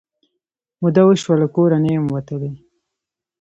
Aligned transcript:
موده 0.81 1.01
وشوه 1.05 1.35
له 1.41 1.47
کور 1.55 1.69
نه 1.83 1.89
یم 1.95 2.05
وتلې 2.13 2.51